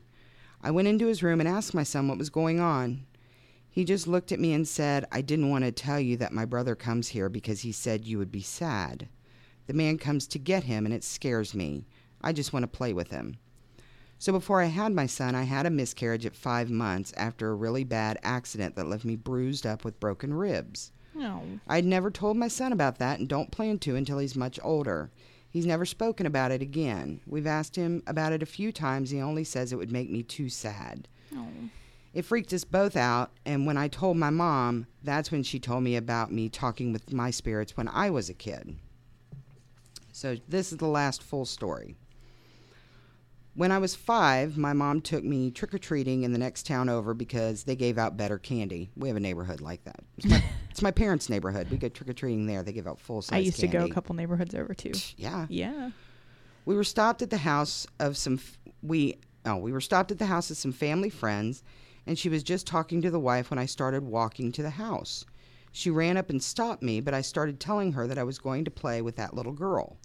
[0.62, 3.06] I went into his room and asked my son what was going on.
[3.72, 6.44] He just looked at me and said, I didn't want to tell you that my
[6.44, 9.08] brother comes here because he said you would be sad.
[9.68, 11.86] The man comes to get him, and it scares me.
[12.22, 13.38] I just want to play with him.
[14.20, 17.56] So before I had my son, I had a miscarriage at five months after a
[17.56, 20.92] really bad accident that left me bruised up with broken ribs.
[21.16, 21.42] No.
[21.68, 25.12] I'd never told my son about that and don't plan to until he's much older.
[25.50, 27.22] He's never spoken about it again.
[27.26, 29.10] We've asked him about it a few times.
[29.10, 31.08] He only says it would make me too sad.
[31.32, 31.48] No.
[32.14, 35.84] It freaked us both out, and when I told my mom, that's when she told
[35.84, 38.76] me about me talking with my spirits when I was a kid.
[40.12, 41.96] So, this is the last full story.
[43.54, 46.90] When I was five, my mom took me trick or treating in the next town
[46.90, 48.90] over because they gave out better candy.
[48.96, 50.02] We have a neighborhood like that.
[50.18, 51.70] It's my, it's my parents' neighborhood.
[51.70, 52.64] We go trick or treating there.
[52.64, 54.94] They give out full size I used to go a couple neighborhoods over too.
[55.18, 55.48] Yeah.
[55.50, 55.92] Yeah.
[56.66, 60.20] We were stopped at the house of some f- we oh, we were stopped at
[60.20, 61.64] the house of some family friends
[62.06, 65.26] and she was just talking to the wife when I started walking to the house.
[65.72, 68.66] She ran up and stopped me, but I started telling her that I was going
[68.66, 69.98] to play with that little girl.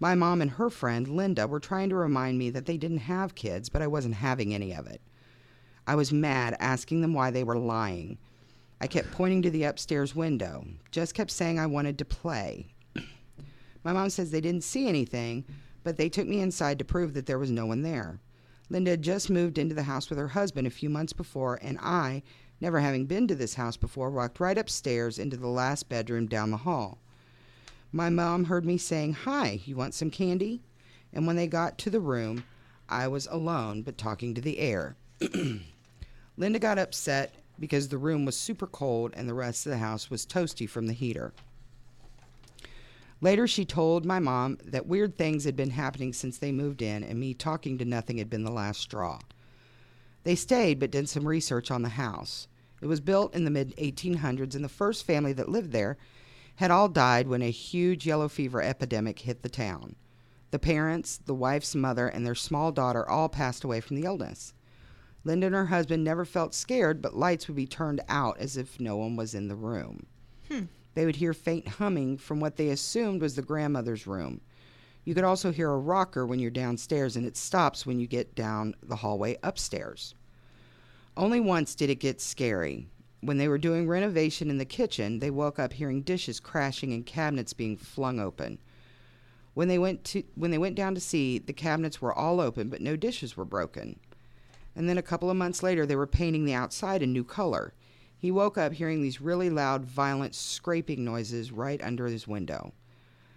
[0.00, 3.34] My mom and her friend, Linda, were trying to remind me that they didn't have
[3.34, 5.00] kids, but I wasn't having any of it.
[5.86, 8.18] I was mad, asking them why they were lying.
[8.80, 12.74] I kept pointing to the upstairs window, just kept saying I wanted to play.
[13.84, 15.44] My mom says they didn't see anything,
[15.84, 18.20] but they took me inside to prove that there was no one there.
[18.68, 21.78] Linda had just moved into the house with her husband a few months before, and
[21.80, 22.22] I,
[22.60, 26.50] never having been to this house before, walked right upstairs into the last bedroom down
[26.50, 26.98] the hall.
[27.92, 30.62] My mom heard me saying, Hi, you want some candy?
[31.12, 32.44] And when they got to the room,
[32.88, 34.96] I was alone but talking to the air.
[36.36, 40.10] Linda got upset because the room was super cold and the rest of the house
[40.10, 41.32] was toasty from the heater.
[43.20, 47.02] Later, she told my mom that weird things had been happening since they moved in,
[47.02, 49.18] and me talking to nothing had been the last straw.
[50.24, 52.48] They stayed but did some research on the house.
[52.82, 55.96] It was built in the mid 1800s, and the first family that lived there
[56.56, 59.96] had all died when a huge yellow fever epidemic hit the town.
[60.50, 64.52] The parents, the wife's mother, and their small daughter all passed away from the illness.
[65.24, 68.78] Linda and her husband never felt scared, but lights would be turned out as if
[68.78, 70.06] no one was in the room.
[70.48, 70.64] Hmm.
[70.96, 74.40] They would hear faint humming from what they assumed was the grandmother's room.
[75.04, 78.34] You could also hear a rocker when you're downstairs, and it stops when you get
[78.34, 80.14] down the hallway upstairs.
[81.14, 82.88] Only once did it get scary.
[83.20, 87.04] When they were doing renovation in the kitchen, they woke up hearing dishes crashing and
[87.04, 88.58] cabinets being flung open.
[89.52, 92.70] When they went to when they went down to see, the cabinets were all open,
[92.70, 94.00] but no dishes were broken.
[94.74, 97.74] And then a couple of months later, they were painting the outside a new color.
[98.18, 102.72] He woke up hearing these really loud, violent scraping noises right under his window.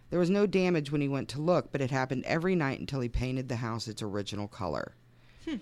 [0.09, 3.01] There was no damage when he went to look, but it happened every night until
[3.01, 4.95] he painted the house its original color.
[5.45, 5.57] Hmm.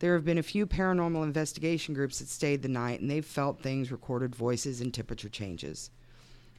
[0.00, 3.62] There have been a few paranormal investigation groups that stayed the night, and they've felt
[3.62, 5.90] things, recorded voices, and temperature changes.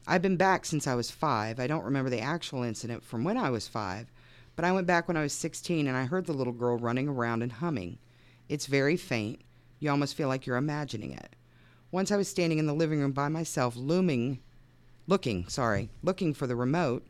[0.06, 1.58] I've been back since I was five.
[1.58, 4.10] I don't remember the actual incident from when I was five,
[4.54, 7.08] but I went back when I was 16 and I heard the little girl running
[7.08, 7.98] around and humming.
[8.48, 9.40] It's very faint.
[9.80, 11.34] You almost feel like you're imagining it.
[11.90, 14.40] Once I was standing in the living room by myself, looming,
[15.06, 17.06] looking, sorry, looking for the remote,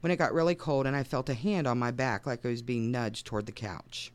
[0.00, 2.48] when it got really cold and I felt a hand on my back like I
[2.48, 4.12] was being nudged toward the couch.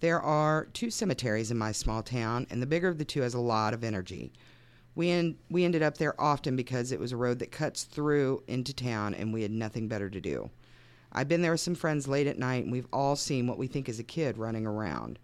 [0.00, 3.34] There are two cemeteries in my small town, and the bigger of the two has
[3.34, 4.32] a lot of energy.
[4.94, 8.42] We, en- we ended up there often because it was a road that cuts through
[8.46, 10.50] into town and we had nothing better to do.
[11.12, 13.66] I've been there with some friends late at night, and we've all seen what we
[13.66, 15.18] think is a kid running around.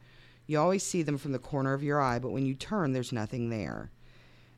[0.46, 3.12] You always see them from the corner of your eye, but when you turn, there's
[3.12, 3.90] nothing there.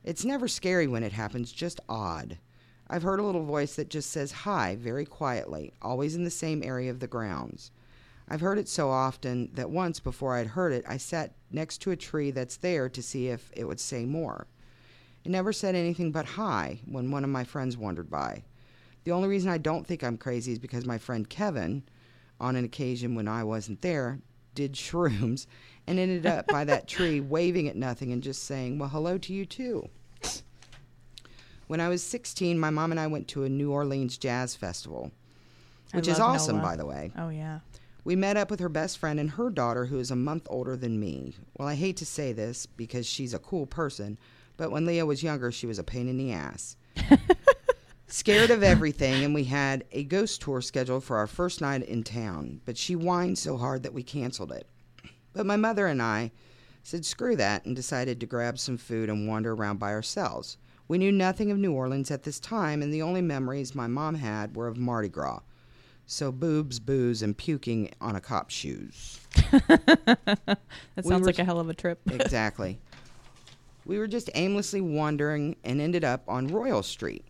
[0.03, 2.37] It's never scary when it happens, just odd.
[2.89, 6.63] I've heard a little voice that just says hi very quietly, always in the same
[6.63, 7.71] area of the grounds.
[8.29, 11.91] I've heard it so often that once before I'd heard it, I sat next to
[11.91, 14.47] a tree that's there to see if it would say more.
[15.23, 18.43] It never said anything but hi when one of my friends wandered by.
[19.05, 21.83] The only reason I don't think I'm crazy is because my friend Kevin,
[22.39, 24.19] on an occasion when I wasn't there,
[24.57, 25.45] did shrooms
[25.85, 29.31] and ended up by that tree waving at nothing and just saying, Well, hello to
[29.31, 29.87] you too.
[31.67, 35.11] When I was 16, my mom and I went to a New Orleans jazz festival,
[35.93, 36.67] which is awesome, Nola.
[36.69, 37.11] by the way.
[37.17, 37.59] Oh yeah.
[38.03, 40.75] We met up with her best friend and her daughter, who is a month older
[40.75, 41.35] than me.
[41.57, 44.17] Well, I hate to say this because she's a cool person,
[44.55, 46.77] but when Leah was younger, she was a pain in the ass.
[48.07, 52.03] Scared of everything, and we had a ghost tour scheduled for our first night in
[52.03, 54.67] town, but she whined so hard that we canceled it.
[55.33, 56.31] But my mother and I
[56.83, 60.57] said screw that and decided to grab some food and wander around by ourselves.
[60.87, 64.15] We knew nothing of New Orleans at this time, and the only memories my mom
[64.15, 65.41] had were of Mardi Gras.
[66.05, 69.19] So boobs, booze, and puking on a cop's shoes.
[69.67, 70.57] That
[70.95, 71.99] We sounds were- like a hell of a trip.
[72.09, 72.79] exactly.
[73.85, 77.25] We were just aimlessly wandering and ended up on Royal Street.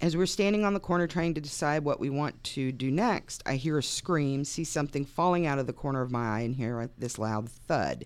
[0.00, 3.42] As we're standing on the corner trying to decide what we want to do next,
[3.44, 6.54] I hear a scream, see something falling out of the corner of my eye, and
[6.54, 8.04] hear this loud thud.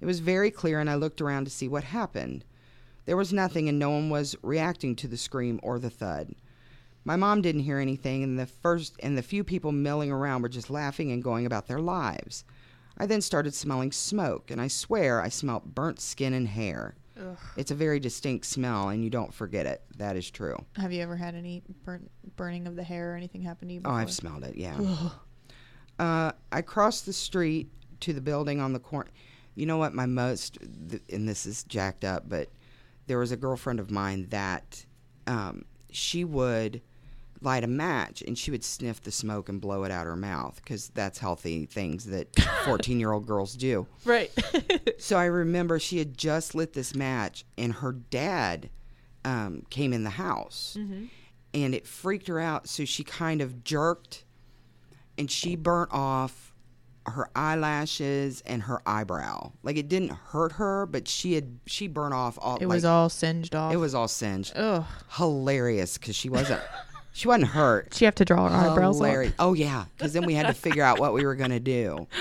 [0.00, 2.44] It was very clear, and I looked around to see what happened.
[3.04, 6.34] There was nothing, and no one was reacting to the scream or the thud.
[7.04, 10.48] My mom didn't hear anything, and the first and the few people milling around were
[10.48, 12.42] just laughing and going about their lives.
[12.98, 16.96] I then started smelling smoke, and I swear I smelt burnt skin and hair.
[17.56, 19.82] It's a very distinct smell, and you don't forget it.
[19.96, 20.56] That is true.
[20.76, 23.80] Have you ever had any burn, burning of the hair or anything happen to you
[23.84, 23.90] Oh.
[23.90, 24.56] I've smelled it.
[24.56, 24.76] Yeah.
[25.98, 29.10] uh, I crossed the street to the building on the corner.
[29.54, 29.94] You know what?
[29.94, 30.58] My most,
[30.90, 32.50] th- and this is jacked up, but
[33.06, 34.84] there was a girlfriend of mine that
[35.26, 36.82] um, she would
[37.46, 40.56] light a match and she would sniff the smoke and blow it out her mouth
[40.56, 43.86] because that's healthy things that 14 year old girls do.
[44.04, 44.30] Right.
[44.98, 48.70] So I remember she had just lit this match, and her dad
[49.24, 50.76] um, came in the house,
[51.54, 52.68] and it freaked her out.
[52.68, 54.24] So she kind of jerked,
[55.16, 56.54] and she burnt off
[57.04, 59.52] her eyelashes and her eyebrow.
[59.62, 62.56] Like it didn't hurt her, but she had she burnt off all.
[62.56, 63.72] it was all singed off.
[63.72, 64.54] It was all singed.
[64.56, 64.84] Ugh.
[65.10, 66.60] Hilarious because she wasn't
[67.16, 67.94] she wasn't hurt.
[67.94, 69.32] She have to draw her eyebrows Hilarious.
[69.32, 69.36] up.
[69.38, 72.06] Oh yeah, because then we had to figure out what we were gonna do.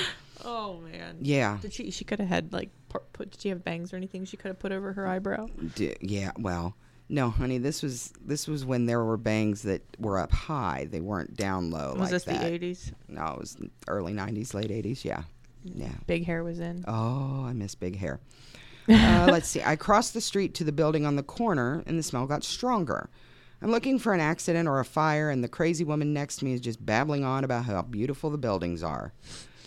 [0.48, 1.18] Oh man.
[1.22, 1.58] Yeah.
[1.60, 1.89] Did she?
[1.89, 3.32] She could have had like put, put.
[3.32, 5.48] Did she have bangs or anything she could have put over her eyebrow?
[5.74, 6.76] D- yeah, well,
[7.10, 10.88] No, honey, this was this was when there were bangs that were up high.
[10.91, 11.93] They weren't down low.
[11.93, 12.41] Was like this that.
[12.41, 12.91] the eighties?
[13.08, 15.04] No, it was early '90s, late '80s.
[15.04, 15.24] Yeah,
[15.64, 15.93] yeah.
[16.06, 16.86] Big hair was in.
[16.88, 18.20] Oh, I miss big hair.
[18.88, 19.64] Uh, let's see.
[19.64, 23.10] I crossed the street to the building on the corner, and the smell got stronger.
[23.66, 26.53] I'm looking for an accident or a fire, and the crazy woman next to me
[26.53, 29.11] is just babbling on about how beautiful the buildings are.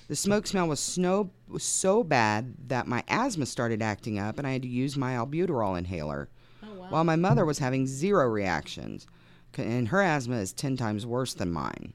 [0.07, 4.47] The smoke smell was, snow, was so bad that my asthma started acting up, and
[4.47, 6.29] I had to use my albuterol inhaler.
[6.63, 9.09] Oh, While my mother was having zero reactions,
[9.57, 11.93] and her asthma is 10 times worse than mine.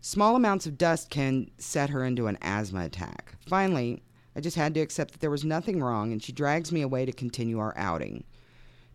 [0.00, 3.36] Small amounts of dust can set her into an asthma attack.
[3.46, 4.02] Finally,
[4.34, 7.06] I just had to accept that there was nothing wrong, and she drags me away
[7.06, 8.24] to continue our outing.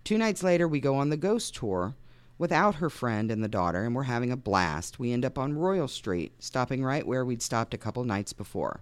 [0.03, 1.95] Two nights later, we go on the ghost tour
[2.37, 4.99] without her friend and the daughter, and we're having a blast.
[4.99, 8.81] We end up on Royal Street, stopping right where we'd stopped a couple nights before.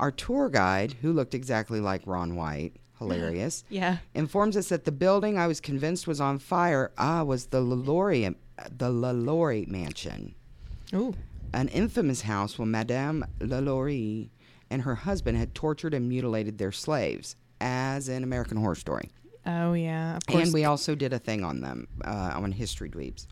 [0.00, 3.98] Our tour guide, who looked exactly like Ron White, hilarious, Yeah.
[4.14, 8.34] informs us that the building I was convinced was on fire ah was the Lalaurie,
[8.76, 10.34] the Lalaurie mansion
[10.92, 11.14] Ooh.
[11.54, 14.30] an infamous house where Madame Lalaurie
[14.70, 19.10] and her husband had tortured and mutilated their slaves, as in American Horror Story.
[19.46, 20.16] Oh yeah.
[20.16, 20.44] Of course.
[20.44, 23.26] And we also did a thing on them uh, on History Dweebs.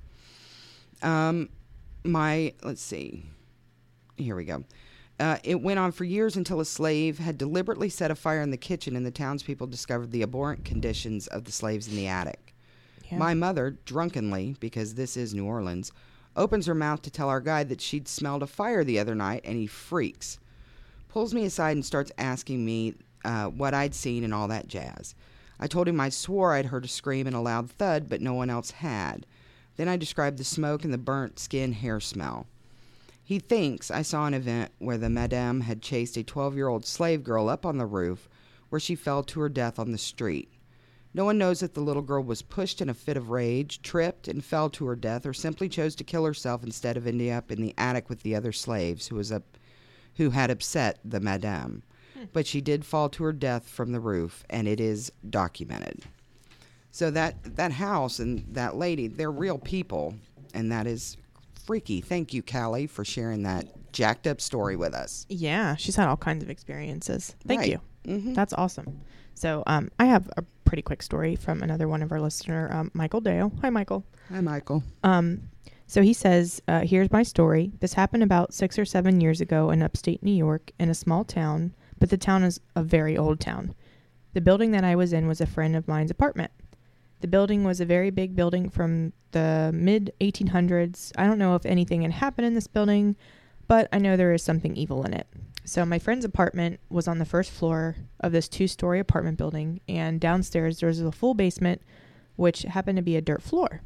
[1.03, 1.51] Um,
[2.05, 3.25] my let's see,
[4.17, 4.65] here we go.
[5.19, 8.51] Uh, it went on for years until a slave had deliberately set a fire in
[8.51, 12.55] the kitchen, and the townspeople discovered the abhorrent conditions of the slaves in the attic.
[13.11, 13.19] Yeah.
[13.19, 15.91] My mother, drunkenly, because this is New Orleans,
[16.37, 19.41] opens her mouth to tell our guide that she'd smelled a fire the other night,
[19.45, 20.39] and he freaks.
[21.09, 22.95] Pulls me aside and starts asking me
[23.25, 25.15] uh, what I'd seen and all that jazz.
[25.59, 28.35] I told him I swore I'd heard a scream and a loud thud, but no
[28.35, 29.27] one else had.
[29.77, 32.47] Then I described the smoke and the burnt skin hair smell.
[33.25, 36.87] He thinks I saw an event where the madame had chased a 12 year old
[36.87, 38.29] slave girl up on the roof
[38.69, 40.51] where she fell to her death on the street.
[41.17, 44.29] No one knows if the little girl was pushed in a fit of rage, tripped,
[44.29, 47.51] and fell to her death, or simply chose to kill herself instead of ending up
[47.51, 49.57] in the attic with the other slaves who was up,
[50.17, 51.83] who had upset the madame.
[52.33, 56.03] But she did fall to her death from the roof, and it is documented.
[56.91, 60.15] So that that house and that lady, they're real people,
[60.55, 61.17] and that is
[61.67, 62.01] freaky.
[62.01, 65.27] Thank you, Callie, for sharing that jacked up story with us.
[65.29, 67.35] Yeah, she's had all kinds of experiences.
[67.47, 67.71] Thank Right.
[67.71, 67.81] you.
[68.07, 68.33] Mm-hmm.
[68.35, 69.01] That's awesome.
[69.35, 72.91] So, um, I have a pretty quick story from another one of our listener, um,
[72.95, 73.53] Michael Dale.
[73.61, 74.05] Hi, Michael.
[74.31, 74.83] Hi, Michael.
[75.05, 75.43] Um,
[75.87, 77.73] so he says, uh, "Here's my story.
[77.81, 81.23] This happened about six or seven years ago in upstate New York, in a small
[81.25, 81.75] town.
[81.99, 83.75] But the town is a very old town.
[84.35, 86.51] The building that I was in was a friend of mine's apartment.
[87.21, 91.13] The building was a very big building from the mid 1800s.
[91.17, 93.17] I don't know if anything had happened in this building,
[93.67, 95.27] but I know there is something evil in it.
[95.65, 100.21] So my friend's apartment was on the first floor of this two-story apartment building, and
[100.21, 101.83] downstairs there was a full basement,
[102.37, 103.81] which happened to be a dirt floor.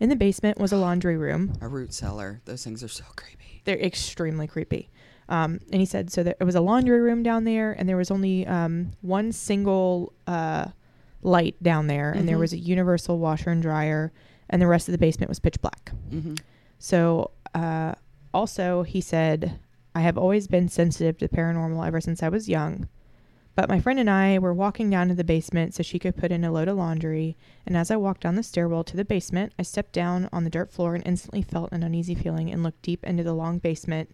[0.00, 1.56] In the basement was a laundry room.
[1.60, 2.42] A root cellar.
[2.44, 3.62] Those things are so creepy.
[3.64, 4.90] They're extremely creepy.
[5.28, 7.96] Um, and he said so there it was a laundry room down there, and there
[7.96, 10.66] was only um, one single uh,
[11.22, 12.40] light down there, and there Mhm.
[12.40, 14.12] was a universal washer and dryer,
[14.50, 15.92] and the rest of the basement was pitch black.
[16.12, 16.34] Mm-hmm.
[16.78, 17.94] So, uh,
[18.34, 19.58] also, he said,
[19.94, 22.88] I have always been sensitive to paranormal ever since I was young.
[23.54, 26.32] But my friend and I were walking down to the basement so she could put
[26.32, 27.36] in a load of laundry.
[27.64, 30.50] And as I walked down the stairwell to the basement, I stepped down on the
[30.50, 34.10] dirt floor and instantly felt an uneasy feeling and looked deep into the long basement.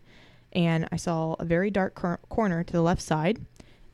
[0.52, 3.40] And I saw a very dark cor- corner to the left side.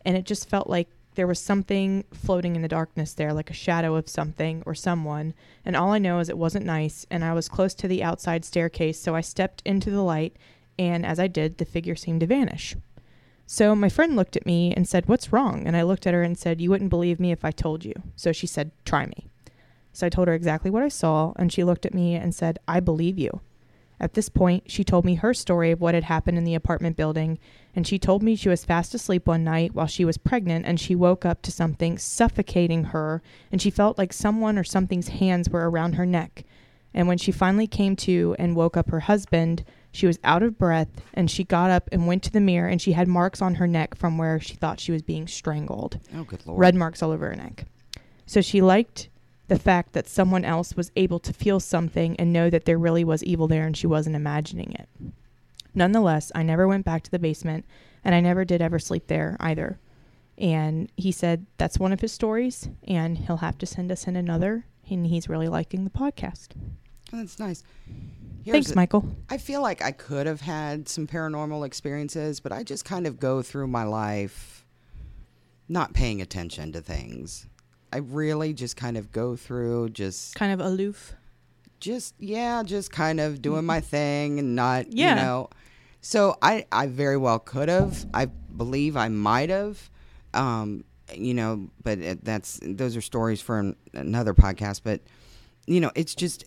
[0.04, 3.54] And it just felt like there was something floating in the darkness there, like a
[3.54, 5.34] shadow of something or someone.
[5.64, 8.44] And all I know is it wasn't nice, and I was close to the outside
[8.44, 10.36] staircase, so I stepped into the light,
[10.78, 12.76] and as I did, the figure seemed to vanish.
[13.46, 15.66] So my friend looked at me and said, What's wrong?
[15.66, 17.94] And I looked at her and said, You wouldn't believe me if I told you.
[18.14, 19.28] So she said, Try me.
[19.92, 22.58] So I told her exactly what I saw, and she looked at me and said,
[22.68, 23.40] I believe you.
[23.98, 26.96] At this point, she told me her story of what had happened in the apartment
[26.96, 27.38] building,
[27.74, 30.78] and she told me she was fast asleep one night while she was pregnant and
[30.78, 35.48] she woke up to something suffocating her, and she felt like someone or something's hands
[35.48, 36.44] were around her neck.
[36.92, 40.58] And when she finally came to and woke up her husband, she was out of
[40.58, 43.54] breath and she got up and went to the mirror and she had marks on
[43.56, 46.58] her neck from where she thought she was being strangled Oh, good lord.
[46.60, 47.64] red marks all over her neck.
[48.26, 49.08] So she liked
[49.48, 53.04] the fact that someone else was able to feel something and know that there really
[53.04, 54.88] was evil there and she wasn't imagining it.
[55.74, 57.64] Nonetheless, I never went back to the basement
[58.04, 59.78] and I never did ever sleep there either.
[60.38, 64.16] And he said that's one of his stories and he'll have to send us in
[64.16, 66.48] another and he's really liking the podcast.
[67.12, 67.62] Oh, that's nice.
[68.42, 69.08] Here's Thanks, a- Michael.
[69.30, 73.20] I feel like I could have had some paranormal experiences, but I just kind of
[73.20, 74.64] go through my life
[75.68, 77.46] not paying attention to things.
[77.92, 81.14] I really just kind of go through just Kind of aloof.
[81.80, 85.10] just yeah, just kind of doing my thing and not Yeah.
[85.10, 85.50] you know.
[86.00, 88.06] So I I very well could have.
[88.14, 89.90] I believe I might have.
[90.34, 90.84] Um,
[91.14, 94.82] you know, but it, that's those are stories for an, another podcast.
[94.84, 95.00] But
[95.66, 96.44] you know, it's just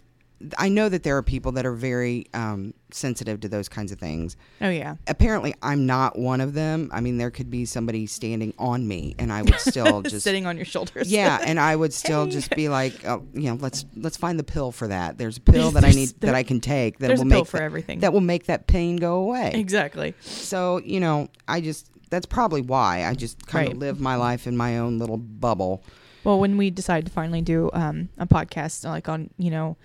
[0.58, 4.00] I know that there are people that are very um, sensitive to those kinds of
[4.00, 4.38] things.
[4.62, 4.96] Oh yeah.
[5.08, 6.90] Apparently, I'm not one of them.
[6.94, 10.46] I mean, there could be somebody standing on me, and I would still just Sitting
[10.46, 11.12] on your shoulders.
[11.12, 12.32] yeah, and I would still Hey.
[12.32, 15.18] just be like, oh, you know, let's let's find the pill for that.
[15.18, 17.26] There's a pill that I need there- that I can take that will a pill
[17.40, 18.00] make for that, everything.
[18.00, 19.52] that will make that pain go away.
[19.54, 20.14] exactly.
[20.22, 23.80] So you know, I just that's probably why I just kind of Right.
[23.80, 25.84] live my life in my own little bubble.
[26.24, 29.78] Well, when we decided to finally do um, a podcast like on you know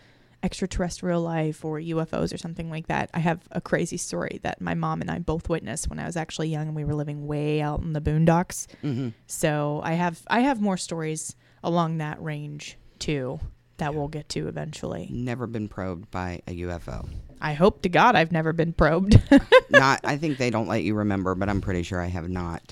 [0.45, 4.75] extraterrestrial life or UFOs or something like that, I have a crazy story that my
[4.75, 7.63] mom and I both witnessed when I was actually young and we were living way
[7.63, 8.67] out in the boondocks.
[8.83, 13.41] hmm So I have I have more stories along that range too
[13.79, 15.09] that we'll get to eventually.
[15.11, 17.09] Never been probed by a UFO.
[17.41, 19.21] I hope to God I've never been probed.
[19.71, 22.63] not, I think they don't let you remember, but I'm pretty sure I have not.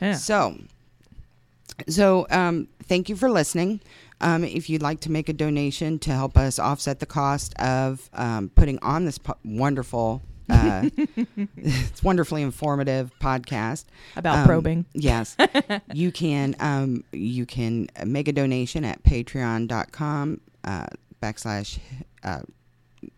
[0.00, 0.14] yeah.
[0.14, 0.58] So,
[1.88, 3.80] so um, thank you for listening.
[4.22, 8.08] Um, if you'd like to make a donation to help us offset the cost of
[8.14, 10.88] um, putting on this po- wonderful, uh,
[11.56, 13.84] it's wonderfully informative podcast
[14.16, 14.84] About um, probing.
[14.94, 15.36] Yes,
[15.92, 20.86] you can um, you can make a donation at Patreon.com uh,
[21.22, 21.78] backslash
[22.24, 22.40] uh,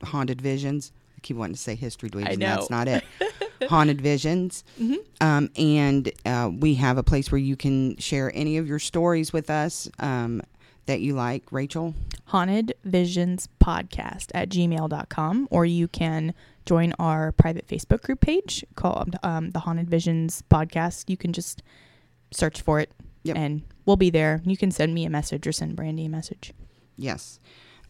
[0.04, 0.92] Haunted Visions.
[1.16, 3.04] I keep wanting to say History Dweebs, I and that's not it.
[3.68, 4.64] Haunted Visions.
[4.80, 4.96] Mhm.
[5.20, 9.32] Um, and uh, we have a place where you can share any of your stories
[9.32, 10.42] with us um,
[10.86, 11.94] that you like, Rachel.
[12.26, 16.34] Haunted Visions Podcast at gmail.com, or you can
[16.66, 21.08] join our private Facebook group page called um, the Haunted Visions Podcast.
[21.10, 21.62] You can just
[22.32, 22.90] search for it
[23.24, 23.36] Yep.
[23.36, 24.42] and we'll be there.
[24.44, 26.52] You can send me a message or send Brandy a message.
[26.96, 27.38] Yes.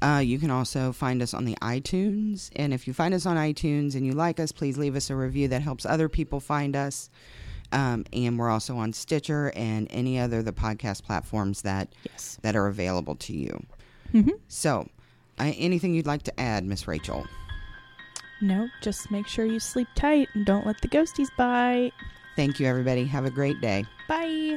[0.02, 2.50] Uh, you can also find us on the iTunes.
[2.56, 5.16] And if you find us on iTunes and you like us, please leave us a
[5.16, 7.08] review that helps other people find us.
[7.74, 12.38] Um, and we're also on Stitcher and any other the podcast platforms that Yes.
[12.42, 13.66] that are available to you.
[14.14, 14.30] Mm-hmm.
[14.48, 14.88] So,
[15.40, 17.26] uh, anything you'd like to add, Miss Rachel?
[18.40, 21.92] No, just make sure you sleep tight and don't let the ghosties bite.
[22.36, 23.04] Thank you, everybody.
[23.04, 23.84] Have a great day.
[24.08, 24.56] Bye.